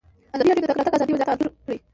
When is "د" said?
0.63-0.65, 0.67-0.69